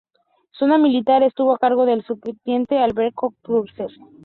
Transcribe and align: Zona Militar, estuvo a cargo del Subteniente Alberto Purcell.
Zona 0.57 0.79
Militar, 0.79 1.21
estuvo 1.21 1.53
a 1.53 1.59
cargo 1.59 1.85
del 1.85 2.03
Subteniente 2.03 2.79
Alberto 2.79 3.35
Purcell. 3.43 3.93